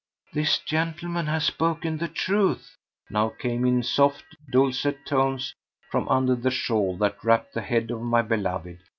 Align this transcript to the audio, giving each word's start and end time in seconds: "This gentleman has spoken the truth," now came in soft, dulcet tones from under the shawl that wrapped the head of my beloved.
"This 0.33 0.57
gentleman 0.57 1.27
has 1.27 1.43
spoken 1.45 1.99
the 1.99 2.07
truth," 2.07 2.75
now 3.11 3.29
came 3.29 3.63
in 3.65 3.83
soft, 3.83 4.23
dulcet 4.51 5.05
tones 5.05 5.53
from 5.91 6.09
under 6.09 6.33
the 6.33 6.49
shawl 6.49 6.97
that 6.97 7.23
wrapped 7.23 7.53
the 7.53 7.61
head 7.61 7.91
of 7.91 8.01
my 8.01 8.23
beloved. 8.23 8.79